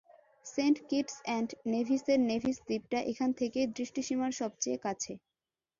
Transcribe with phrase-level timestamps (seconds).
[0.45, 5.11] Saint Kitts and নেভিসের Nevis দ্বীপটা এখান থেকেই দৃষ্টিসীমার সবচেয়ে কাছে।